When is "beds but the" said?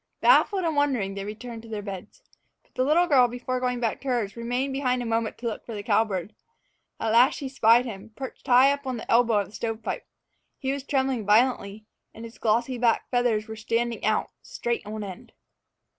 1.83-2.83